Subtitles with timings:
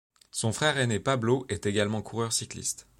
[0.31, 2.87] Son frère aîné Pablo est également coureur cycliste.